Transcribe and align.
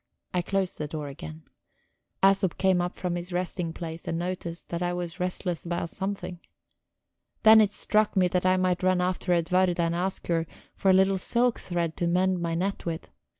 I 0.33 0.41
closed 0.41 0.79
the 0.79 0.87
door 0.87 1.09
again; 1.09 1.43
Æsop 2.23 2.57
came 2.57 2.81
up 2.81 2.95
from 2.95 3.15
his 3.15 3.31
resting 3.31 3.71
place 3.71 4.07
and 4.07 4.17
noticed 4.17 4.69
that 4.69 4.81
I 4.81 4.93
was 4.93 5.19
restless 5.19 5.63
about 5.63 5.89
something. 5.89 6.39
Then 7.43 7.61
it 7.61 7.71
struck 7.71 8.17
me 8.17 8.27
that 8.29 8.43
I 8.47 8.57
might 8.57 8.81
run 8.81 8.99
after 8.99 9.31
Edwarda 9.31 9.79
and 9.79 9.93
ask 9.93 10.25
her 10.25 10.47
for 10.73 10.89
a 10.89 10.93
little 10.95 11.19
silk 11.19 11.59
thread 11.59 11.95
to 11.97 12.07
mend 12.07 12.41
my 12.41 12.55
net 12.55 12.83
with. 12.83 13.09